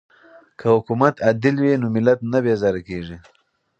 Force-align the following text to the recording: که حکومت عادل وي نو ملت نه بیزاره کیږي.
که 0.59 0.65
حکومت 0.75 1.15
عادل 1.25 1.55
وي 1.63 1.73
نو 1.81 1.87
ملت 1.95 2.19
نه 2.31 2.39
بیزاره 2.45 2.81
کیږي. 2.87 3.17